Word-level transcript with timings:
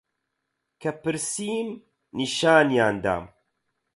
کە 0.81 0.91
پرسیم 1.01 1.67
نیشانیان 2.17 2.95
دام 3.03 3.23